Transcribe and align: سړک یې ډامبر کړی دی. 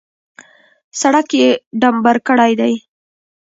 سړک 0.99 1.29
یې 1.39 1.47
ډامبر 1.81 2.17
کړی 2.27 2.51
دی. 2.59 2.73